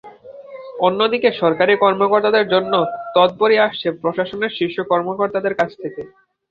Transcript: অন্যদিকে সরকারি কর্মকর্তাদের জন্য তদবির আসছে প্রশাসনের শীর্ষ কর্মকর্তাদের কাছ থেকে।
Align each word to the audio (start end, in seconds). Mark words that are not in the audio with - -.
অন্যদিকে 0.79 1.29
সরকারি 1.41 1.73
কর্মকর্তাদের 1.77 2.45
জন্য 2.53 2.73
তদবির 3.15 3.51
আসছে 3.67 3.87
প্রশাসনের 4.01 4.51
শীর্ষ 4.57 4.77
কর্মকর্তাদের 4.91 5.53
কাছ 5.59 5.71
থেকে। 5.83 6.01